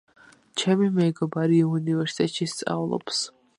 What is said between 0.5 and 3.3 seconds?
ჩემი მეგობარი უნივერსიტეტში სწავლობს.